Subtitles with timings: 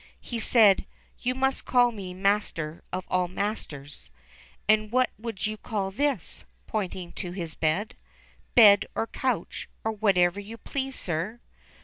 [0.19, 0.87] He said,
[1.19, 4.09] "You must call me 'master of all masters.*
[4.67, 7.95] And what would you call this.?" pointing to his bed.
[8.55, 11.39] "Bed or couch, or whatever you please, sir."